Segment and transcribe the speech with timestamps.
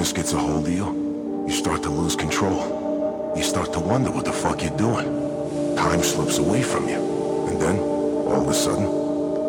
[0.00, 3.34] darkness gets a hold of you, you start to lose control.
[3.36, 5.76] You start to wonder what the fuck you're doing.
[5.76, 7.00] Time slips away from you.
[7.48, 8.86] And then, all of a sudden,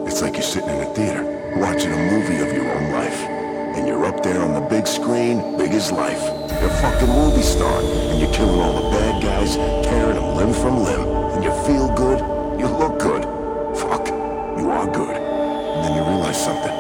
[0.05, 1.24] it's like you're sitting in a theater,
[1.55, 3.20] watching a movie of your own life.
[3.75, 6.22] And you're up there on the big screen, big as life.
[6.60, 7.79] You're a fucking movie star,
[8.12, 11.08] and you're killing all the bad guys, tearing them limb from limb.
[11.31, 12.20] And you feel good,
[12.60, 13.24] you look good.
[13.79, 14.05] Fuck,
[14.60, 15.15] you are good.
[15.15, 16.75] And then you realize something.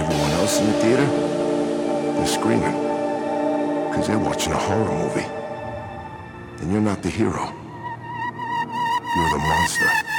[0.00, 1.06] Everyone else in the theater,
[2.16, 2.91] they're screaming.
[3.92, 5.28] Because they're watching a horror movie.
[6.62, 7.44] And you're not the hero.
[9.14, 10.11] You're the monster.